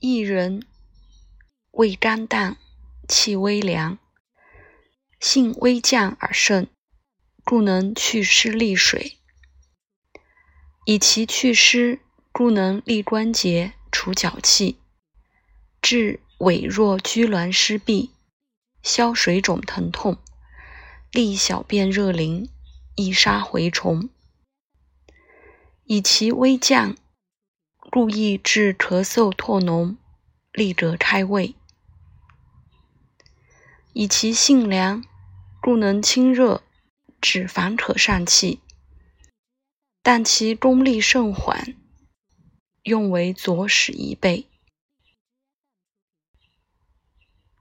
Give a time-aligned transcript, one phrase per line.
[0.00, 0.62] 薏仁
[1.72, 2.56] 味甘淡，
[3.08, 3.98] 气微凉，
[5.18, 6.68] 性微降而盛，
[7.44, 9.16] 故能祛湿利水。
[10.86, 11.98] 以其祛湿，
[12.30, 14.78] 故能利关节、除脚气，
[15.82, 18.10] 治痿弱拘挛湿痹，
[18.84, 20.18] 消水肿疼痛，
[21.10, 22.48] 利小便热淋，
[22.94, 24.08] 易杀蛔虫。
[25.82, 26.96] 以其微降，
[27.90, 29.96] 故易治咳嗽唾脓，
[30.52, 31.54] 利者开胃。
[33.94, 35.02] 以其性凉，
[35.62, 36.62] 故能清热，
[37.18, 38.60] 止烦渴疝气。
[40.02, 41.74] 但其功力甚缓，
[42.82, 44.46] 用为佐使一备。